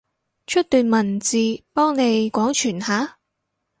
[0.47, 1.37] 出段文字，
[1.73, 3.19] 幫你廣傳下？